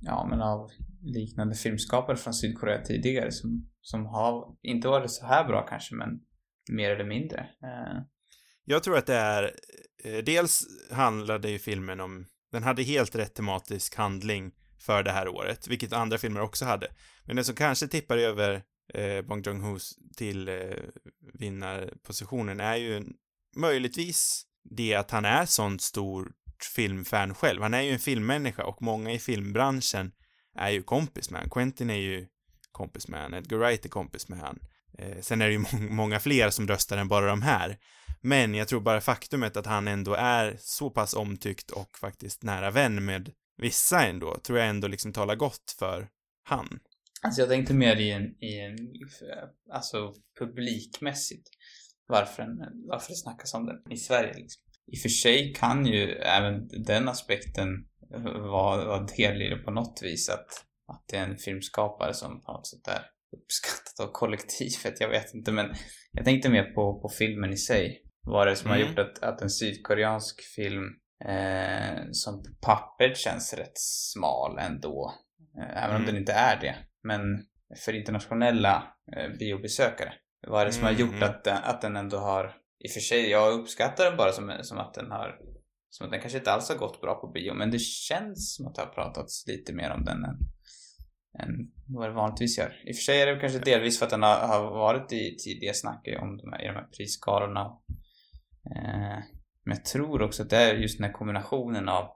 [0.00, 0.70] ja men av
[1.02, 6.08] liknande filmskapare från Sydkorea tidigare som, som har inte varit så här bra kanske men
[6.70, 7.38] mer eller mindre.
[7.40, 8.02] Eh,
[8.64, 9.54] Jag tror att det är...
[10.04, 12.26] eh, Dels handlade ju filmen om...
[12.52, 16.88] Den hade helt rätt tematisk handling för det här året, vilket andra filmer också hade.
[17.24, 18.62] Men den som kanske tippar över
[18.94, 20.54] eh, Bong Joon-Hos till eh,
[21.34, 23.04] vinnarpositionen är ju
[23.56, 26.28] möjligtvis det att han är sånt stort
[26.74, 27.62] filmfan själv.
[27.62, 30.12] Han är ju en filmmänniska och många i filmbranschen
[30.58, 31.50] är ju kompis med han.
[31.50, 32.26] Quentin är ju
[32.72, 34.58] kompis med han, Edgar Wright är kompis med han.
[34.98, 37.78] Eh, sen är det ju må- många fler som röstar än bara de här.
[38.26, 42.70] Men jag tror bara faktumet att han ändå är så pass omtyckt och faktiskt nära
[42.70, 46.08] vän med vissa ändå, tror jag ändå liksom talar gott för
[46.42, 46.80] han.
[47.22, 48.76] Alltså jag tänkte mer i en, i en
[49.72, 51.48] alltså publikmässigt
[52.06, 52.58] varför, en,
[52.88, 54.62] varför det snackas om den i Sverige liksom.
[54.92, 57.68] I och för sig kan ju även den aspekten
[58.50, 62.42] vara, vara del i det på något vis att, att det är en filmskapare som
[62.42, 63.02] på något sätt är
[63.36, 65.74] uppskattat av kollektivet, jag vet inte men
[66.12, 68.02] jag tänkte mer på, på filmen i sig.
[68.26, 68.88] Vad är det som har Mm.
[68.88, 70.84] gjort att, att en sydkoreansk film
[71.24, 75.14] eh, som på pappret känns rätt smal ändå
[75.58, 76.06] Eh, Även om Mm.
[76.06, 76.76] den inte är det.
[77.02, 77.20] Men
[77.84, 80.12] för internationella eh, biobesökare.
[80.48, 81.22] Vad är det som har Mm, gjort mm.
[81.30, 82.44] att, att den ändå har...
[82.84, 85.38] I och för sig, jag uppskattar den bara som, som att den har...
[85.88, 87.54] Som att den kanske inte alls har gått bra på bio.
[87.54, 90.38] Men det känns som att det har pratats lite mer om den än,
[91.42, 92.82] än vad det vanligtvis gör.
[92.86, 95.36] I och för sig är det kanske delvis för att den har, har varit i
[95.44, 97.78] tidiga snack om de här, i de här prisskalorna.
[98.74, 99.18] Eh,
[99.64, 102.10] men jag tror också att det är just den här kombinationen av,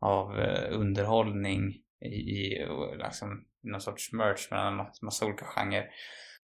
[0.00, 1.70] av eh, underhållning
[2.04, 2.66] i,
[3.04, 5.84] liksom, någon sorts merch mellan en massa, olika genrer.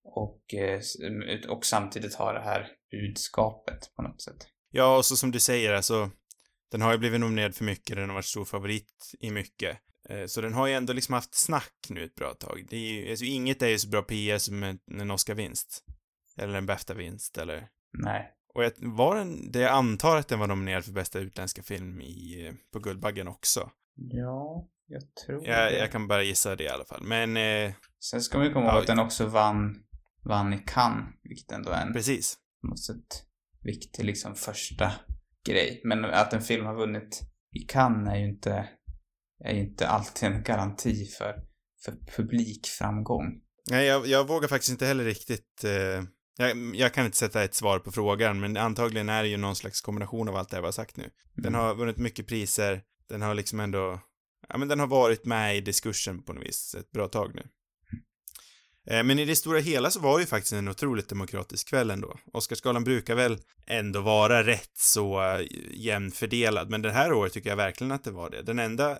[0.04, 0.80] Och, eh,
[1.48, 4.48] och samtidigt ha det här budskapet på något sätt.
[4.70, 6.10] Ja, och så som du säger, alltså,
[6.70, 9.78] den har ju blivit nominerad för mycket, den har varit stor favorit i mycket.
[10.26, 12.66] Så den har ju ändå liksom haft snack nu ett bra tag.
[12.70, 15.84] Det är ju, alltså inget är ju så bra PR som en, en Oscar-vinst.
[16.36, 17.68] Eller en Bafta-vinst, eller...
[17.92, 18.34] Nej.
[18.54, 22.00] Och jag, var den, det jag antar att den var nominerad för bästa utländska film
[22.00, 23.70] i, på Guldbaggen också.
[23.94, 25.78] Ja, jag tror Jag, det.
[25.78, 27.02] jag kan bara gissa det i alla fall.
[27.02, 29.76] Men, eh, Sen ska man ju komma ihåg Ja, att den också vann,
[30.24, 32.36] vann i Cannes, vilket ändå är en precis.
[32.62, 33.24] något sätt
[33.62, 34.92] viktig liksom första
[35.46, 35.80] grej.
[35.84, 37.20] Men att en film har vunnit
[37.56, 38.68] i Cannes är ju inte,
[39.44, 41.34] är ju inte alltid en garanti för,
[41.84, 43.24] för publikframgång.
[43.70, 45.64] Nej, jag, jag vågar faktiskt inte heller riktigt...
[45.64, 46.04] Eh,
[46.48, 49.56] jag, jag kan inte sätta ett svar på frågan, men antagligen är det ju någon
[49.56, 51.10] slags kombination av allt det jag har sagt nu.
[51.34, 51.60] Den Mm.
[51.60, 54.00] har vunnit mycket priser, den har liksom ändå...
[54.48, 57.42] Ja, men den har varit med i diskursen på något vis ett bra tag nu.
[58.86, 61.90] Eh, Men i det stora hela så var det ju faktiskt en otroligt demokratisk kväll
[61.90, 62.18] ändå.
[62.32, 67.48] Oscarsgalan brukar väl ändå vara rätt så eh, jämnt fördelad, men det här året tycker
[67.50, 68.42] jag verkligen att det var det.
[68.42, 68.98] Den enda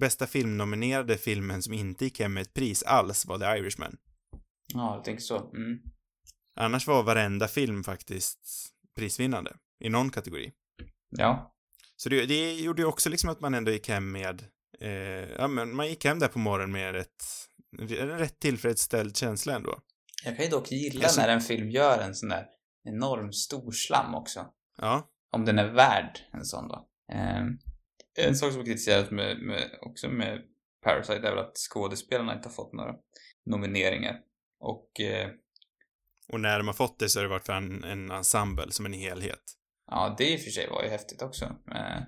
[0.00, 3.96] bästa filmnominerade filmen som inte gick hem med ett pris alls var The Irishman.
[4.74, 5.50] Ja, jag tänker så.
[5.50, 5.78] Mm.
[6.60, 8.38] Annars var varenda film faktiskt
[8.96, 9.56] prisvinnande.
[9.84, 10.52] i någon kategori.
[11.10, 11.54] Ja.
[11.96, 14.44] Så det, det gjorde ju också liksom att man ändå gick hem med,
[14.80, 14.90] eh,
[15.38, 17.24] ja men man gick hem där på morgonen med ett,
[17.78, 19.78] en rätt tillfredsställd känsla ändå.
[20.24, 22.46] Jag kan ju dock gilla sy- när en film gör en sån där
[22.88, 24.46] enorm stor slam också.
[24.78, 26.88] Ja, Om den är värd en sån då.
[27.12, 27.58] Ehm,
[28.18, 30.42] en sak som kritiseras med, med, också med
[30.84, 32.94] Parasite är väl att skådespelarna inte har fått några
[33.46, 34.20] nomineringar.
[34.60, 35.30] Och eh,
[36.32, 38.86] och när de har fått det så har det varit för en, en ensemble som
[38.86, 39.42] en helhet.
[39.90, 41.44] ja, det i och för sig var ju häftigt också.
[41.44, 42.02] Eh,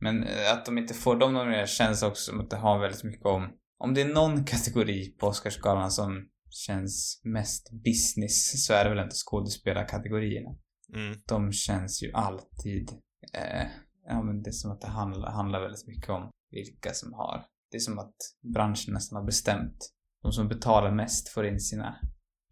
[0.00, 3.04] men eh, att de inte får de nomineringarna känns också som att det har väldigt
[3.04, 3.50] mycket om...
[3.78, 9.04] Om det är någon kategori på Oscarsgalan som känns mest business så är det väl
[9.04, 10.50] inte skådespelarkategorierna.
[10.94, 11.18] Mm.
[11.26, 12.90] de känns ju alltid...
[13.32, 13.66] Eh,
[14.06, 17.44] ja, men det är som att det handlar, handlar väldigt mycket om vilka som har...
[17.70, 18.14] Det är som att
[18.54, 19.90] branschen nästan har bestämt.
[20.22, 21.96] De som betalar mest får in sina...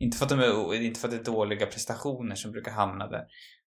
[0.03, 3.09] Inte för att, de är, inte för att det är dåliga prestationer som brukar hamna
[3.09, 3.25] där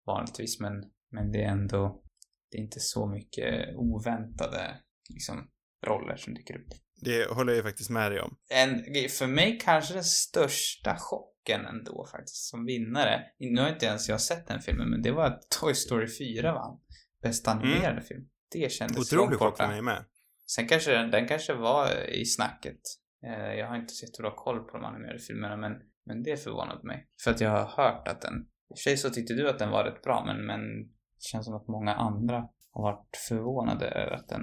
[0.06, 0.74] vanligtvis, men,
[1.12, 2.04] men det är ändå...
[2.52, 4.78] Det är inte så mycket oväntade
[5.10, 5.50] liksom,
[5.88, 6.68] roller som dyker upp.
[7.02, 8.38] Det håller jag ju faktiskt med dig om.
[8.50, 13.22] En, för mig kanske den största chocken ändå faktiskt som vinnare.
[13.40, 16.54] Nu har inte ens jag sett den filmen men det var att Toy Story 4
[16.54, 16.80] vann.
[17.22, 18.26] Bästa animerade film.
[18.52, 20.06] Det kändes Otrolig chock för mig med.
[20.48, 22.80] Sen kanske den, den kanske var i snacket.
[23.26, 25.72] Eh, Jag har inte sett bra koll på de animerade filmerna men,
[26.10, 27.08] men det förvånade mig.
[27.24, 28.34] För att jag har hört att den...
[28.34, 31.24] I och för sig så tyckte du att den var rätt bra men, men det
[31.24, 34.42] känns som att många andra har varit förvånade över att den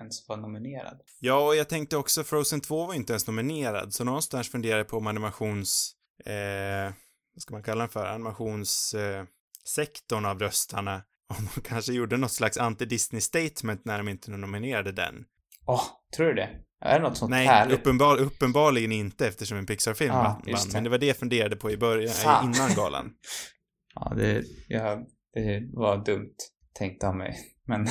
[0.00, 1.00] ens var nominerad.
[1.20, 4.88] Ja, och jag tänkte också Frozen 2 var inte ens nominerad, så någonstans funderar jag
[4.88, 5.96] på om animations...
[6.26, 6.92] Eh,
[7.34, 8.06] vad ska man kalla den för?
[8.06, 11.02] Animationssektorn eh, av röstarna.
[11.38, 15.24] Om de kanske gjorde något slags anti-Disney-statement när de inte nominerade den.
[15.66, 15.82] Åh,
[16.16, 16.65] tror du det?
[16.80, 17.78] Är det något sånt Nej, härligt?
[17.78, 20.60] uppenbar, uppenbarligen inte eftersom en Pixar-film Ja, vann.
[20.72, 22.44] Men det var det jag funderade på i början, Fan.
[22.54, 23.12] innan galan.
[23.94, 24.98] Ja, det, ja,
[25.34, 26.34] det var dumt
[26.78, 27.36] tänkt av mig.
[27.66, 27.88] Men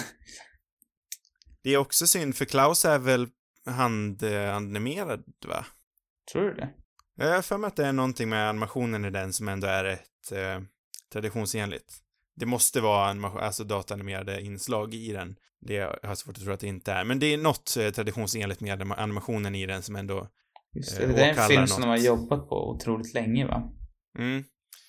[1.64, 3.28] Det är också synd, för Klaus är väl
[3.66, 5.66] handanimerad, va?
[6.32, 6.70] tror du det?
[7.16, 9.84] Jag har för mig att det är någonting med animationen i den som ändå är
[9.84, 10.62] rätt eh,
[11.14, 11.94] traditionsenligt.
[12.36, 15.36] Det måste vara animation, alltså datanimerade inslag i den.
[15.62, 17.04] Det jag har svårt att tro att det inte är.
[17.04, 20.28] Men det är något eh, traditionsenligt med anima- animationen i den som ändå...
[20.74, 22.06] Just Eh, det, det är en film som de har något.
[22.06, 23.72] jobbat på otroligt länge va?
[24.20, 24.44] Mm.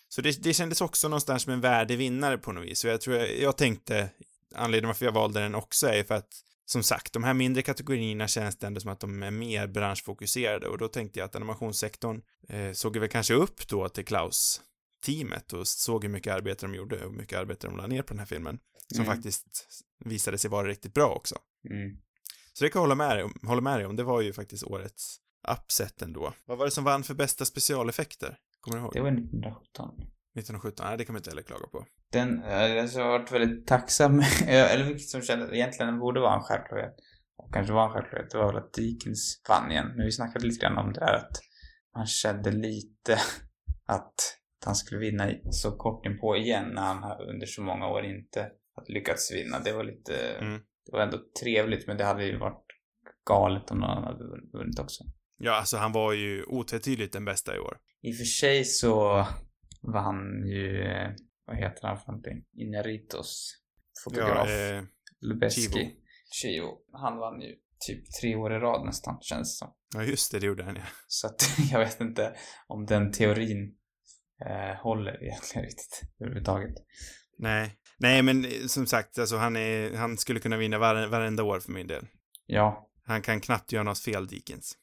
[0.09, 2.79] Så det, det kändes också någonstans som en värdig vinnare på något vis.
[2.79, 4.09] Så jag tror jag, jag tänkte,
[4.55, 6.29] anledningen varför jag valde den också är för att,
[6.65, 10.69] som sagt, de här mindre kategorierna känns det ändå som att de är mer branschfokuserade
[10.69, 14.61] och då tänkte jag att animationssektorn eh, såg väl kanske upp då till Klaus
[15.07, 18.03] teamet och såg hur mycket arbete de gjorde och hur mycket arbete de la ner
[18.03, 18.59] på den här filmen.
[18.95, 19.17] Som Mm.
[19.17, 19.47] faktiskt
[20.05, 21.35] visade sig vara riktigt bra också.
[21.71, 21.97] Mm.
[22.53, 23.97] Så det kan jag hålla med dig om, hålla med dig om.
[23.97, 25.17] Det var ju faktiskt årets
[25.49, 26.33] upset ändå.
[26.47, 28.37] Vad var det som vann för bästa specialeffekter?
[28.61, 28.93] Kommer du ihåg?
[28.95, 29.89] Det var 1917.
[30.39, 30.87] 1917?
[30.89, 31.85] Nej, det kan man inte heller klaga på.
[32.13, 36.35] Den, eh, alltså, jag har varit väldigt tacksam, eller vilket som kändes, egentligen borde vara
[36.35, 36.95] en självklarhet.
[37.39, 39.87] Och kanske var en självklarhet, det var väl att Dickens vann igen.
[39.97, 41.37] Men vi snackade lite grann om det där att
[41.97, 43.19] man kände lite
[43.87, 44.15] att
[44.67, 48.51] han skulle vinna så kort in på igen när han under så många år inte
[48.77, 49.59] hade lyckats vinna.
[49.61, 50.61] Det var lite, Mm.
[50.87, 52.65] det var ändå trevligt men det hade ju varit
[53.29, 55.05] galet om någon annan hade vunnit också.
[55.39, 57.79] Ja, alltså han var ju otvetydigt den bästa i år.
[58.03, 59.27] I och för sig så
[59.83, 60.85] vann ju,
[61.47, 62.45] vad heter han för någonting?
[62.57, 63.53] Inaritos
[64.05, 64.49] fotograf.
[64.51, 64.83] Ja, eh,
[65.21, 65.61] Lubeski.
[65.61, 65.91] Chivo.
[66.31, 66.79] Chivo.
[66.93, 67.55] Han vann ju
[67.87, 69.75] typ tre år i rad nästan, känns det som.
[69.95, 70.83] ja, just det, det gjorde han ja.
[71.07, 72.35] Så att jag vet inte
[72.67, 73.75] om den teorin
[74.47, 76.75] eh, håller egentligen riktigt överhuvudtaget.
[77.39, 77.77] Nej.
[77.99, 81.61] Nej, men eh, som sagt, alltså han är, han skulle kunna vinna var, varenda år
[81.61, 82.07] för min del.
[82.47, 84.77] Ja, Han kan knappt göra något fel, Dickens.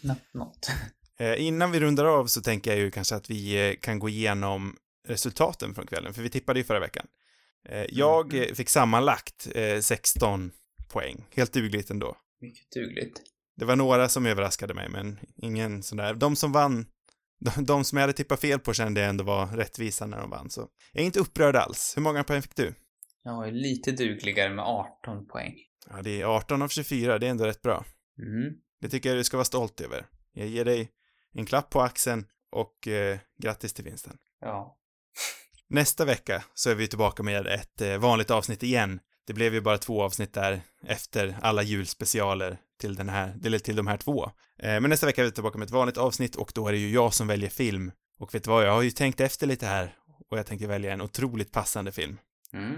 [0.00, 0.70] knappt något.
[1.18, 4.08] Eh, innan vi rundar av så tänker jag ju kanske att vi eh, kan gå
[4.08, 4.76] igenom
[5.08, 7.06] resultaten från kvällen, för vi tippade ju förra veckan.
[7.68, 8.48] Eh, jag Mm.
[8.48, 10.52] eh, fick sammanlagt eh, 16
[10.88, 11.26] poäng.
[11.34, 12.16] Helt dugligt ändå.
[12.40, 13.22] Mycket dugligt.
[13.56, 16.14] Det var några som överraskade mig, men ingen sån där.
[16.14, 16.86] De som vann,
[17.38, 20.30] de, de som jag hade tippat fel på kände jag ändå var rättvisa när de
[20.30, 21.92] vann, så jag är inte upprörd alls.
[21.96, 22.74] Hur många poäng fick du?
[23.22, 25.54] Jag är lite dugligare med 18 poäng.
[25.90, 27.84] Ja, det är 18 av 24, det är ändå rätt bra.
[28.18, 28.54] Mm.
[28.80, 30.06] Det tycker jag du ska vara stolt över.
[30.32, 30.90] Jag ger dig
[31.34, 34.18] en klapp på axeln och eh, grattis till vinsten.
[34.40, 34.78] Ja.
[35.68, 39.00] Nästa vecka så är vi tillbaka med ett eh, vanligt avsnitt igen.
[39.26, 43.76] Det blev ju bara två avsnitt där efter alla julspecialer till den här, eller till
[43.76, 44.24] de här två.
[44.58, 46.78] Eh, men nästa vecka är vi tillbaka med ett vanligt avsnitt och då är det
[46.78, 47.92] ju jag som väljer film.
[48.18, 49.94] Och vet du vad, jag har ju tänkt efter lite här
[50.30, 52.18] och jag tänkte välja en otroligt passande film.
[52.52, 52.72] Mm.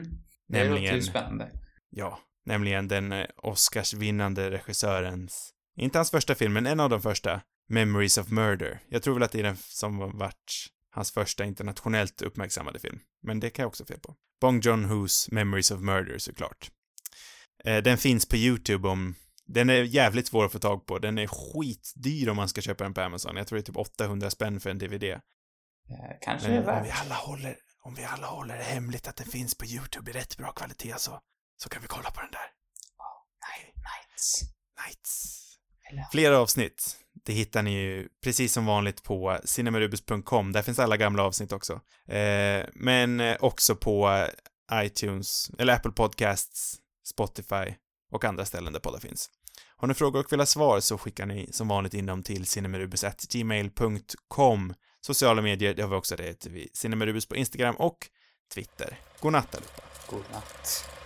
[0.48, 1.50] Det låter Nämligen- ju spännande.
[1.90, 7.40] Ja, nämligen den eh, Oscarsvinnande regissörens, inte hans första film, men en av de första,
[7.68, 8.80] Memories of Murder.
[8.88, 10.66] Jag tror väl att det är den som varit
[10.98, 13.00] hans första internationellt uppmärksammade film.
[13.22, 14.14] Men det kan jag också fel på.
[14.40, 16.70] Bong Joon-Ho's Memories of Murder såklart.
[17.64, 19.14] Eh, den finns på YouTube om
[19.46, 20.98] den är jävligt svår att få tag på.
[20.98, 23.36] Den är skitdyr om man ska köpa den på Amazon.
[23.36, 25.04] Jag tror det är typ 800 spänn för en DVD.
[25.04, 25.18] Eh,
[26.20, 27.00] kanske Men det är om vi värt.
[27.00, 30.36] alla håller, om vi alla håller det hemligt att den finns på YouTube i rätt
[30.36, 31.20] bra kvalitet så,
[31.62, 32.50] så kan vi kolla på den där.
[33.40, 34.42] Nej, nights.
[34.86, 35.44] Nights.
[35.90, 36.96] Eller Fler avsnitt.
[37.28, 40.52] Det hittar ni ju precis som vanligt på cinemarubus.com.
[40.52, 41.72] Där finns alla gamla avsnitt också.
[42.06, 44.26] Eh, men eh, också på
[44.72, 46.76] iTunes, eller Apple Podcasts,
[47.08, 47.74] Spotify
[48.12, 49.30] och andra ställen där poddar finns.
[49.76, 52.46] Har ni frågor och vill ha svar så skickar ni som vanligt in dem till
[52.46, 57.98] cinemarubus.gmail.com Sociala medier, det har vi också, det heter vi Cinemarubus på Instagram och
[58.54, 58.98] Twitter.
[59.20, 59.82] God natt allihopa.
[60.10, 60.97] god natt.